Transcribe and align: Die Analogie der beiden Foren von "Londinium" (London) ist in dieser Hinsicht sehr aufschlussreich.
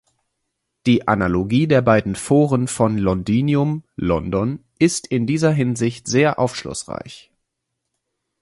Die 0.87 1.07
Analogie 1.07 1.67
der 1.67 1.83
beiden 1.83 2.15
Foren 2.15 2.67
von 2.67 2.97
"Londinium" 2.97 3.83
(London) 3.97 4.63
ist 4.79 5.05
in 5.05 5.27
dieser 5.27 5.51
Hinsicht 5.51 6.07
sehr 6.07 6.39
aufschlussreich. 6.39 7.31